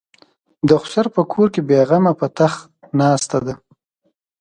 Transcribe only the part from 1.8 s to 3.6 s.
غمه په تخت ناسته ده.